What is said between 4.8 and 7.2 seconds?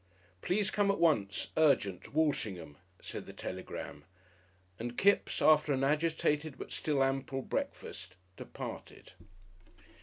Kipps, after an agitated but still